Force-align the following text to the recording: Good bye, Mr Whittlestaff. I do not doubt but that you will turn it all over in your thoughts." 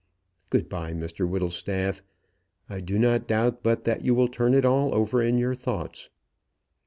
Good 0.49 0.67
bye, 0.67 0.93
Mr 0.93 1.29
Whittlestaff. 1.29 2.01
I 2.67 2.79
do 2.79 2.97
not 2.97 3.27
doubt 3.27 3.61
but 3.61 3.83
that 3.83 4.03
you 4.03 4.15
will 4.15 4.29
turn 4.29 4.55
it 4.55 4.65
all 4.65 4.95
over 4.95 5.21
in 5.21 5.37
your 5.37 5.53
thoughts." 5.53 6.09